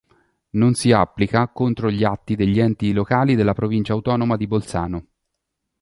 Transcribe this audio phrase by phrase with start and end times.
[0.53, 5.05] Non si applica contro gli atti degli enti locali della provincia autonoma di Bolzano.